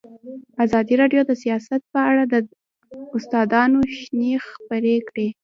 [0.65, 2.35] ازادي راډیو د سیاست په اړه د
[3.15, 5.27] استادانو شننې خپرې کړي.